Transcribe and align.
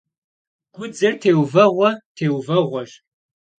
Гудзэр 0.75 1.13
теувэгъуэ-теувэгъуэщ. 1.21 2.91